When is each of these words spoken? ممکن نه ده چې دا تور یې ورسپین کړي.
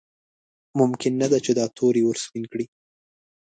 ممکن 0.79 1.13
نه 1.21 1.27
ده 1.31 1.37
چې 1.45 1.51
دا 1.59 1.65
تور 1.77 1.93
یې 1.99 2.03
ورسپین 2.05 2.43
کړي. 2.51 2.65